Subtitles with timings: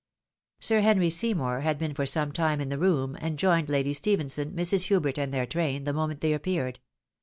[0.59, 4.49] Sir Henry Seymour had been for some time in the room, and joined Lady Stephenson,
[4.51, 4.85] Mrs.
[4.85, 6.79] Hubert, and their train, the moment they appeared.